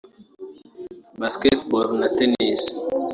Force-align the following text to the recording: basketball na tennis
basketball 1.19 1.87
na 1.99 2.07
tennis 2.17 2.63